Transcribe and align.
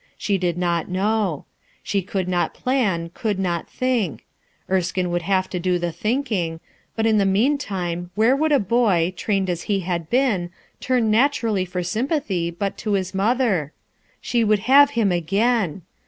She 0.17 0.39
did 0.39 0.57
not 0.57 0.89
know. 0.89 1.45
She 1.83 2.01
could 2.01 2.27
not 2.27 2.55
plan, 2.55 3.11
could 3.13 3.37
not 3.37 3.69
think 3.69 4.25
Erskine 4.67 5.11
would 5.11 5.21
have 5.21 5.47
to 5.51 5.59
do 5.59 5.77
the 5.77 5.91
thinking; 5.91 6.59
but 6.95 7.05
in 7.05 7.19
the 7.19 7.23
meantime, 7.27 8.09
where 8.15 8.35
would 8.35 8.51
a 8.51 8.57
boy, 8.59 9.13
trained 9.15 9.47
as 9.47 9.61
he 9.69 9.81
had 9.81 10.09
been, 10.09 10.49
turn 10.79 11.11
naturally 11.11 11.65
for 11.65 11.83
sympathy 11.83 12.49
but 12.49 12.79
to 12.79 12.93
his 12.93 13.13
mother? 13.13 13.73
She 14.19 14.43
would 14.43 14.61
have 14.65 14.89
him 14.97 15.11
again! 15.11 15.83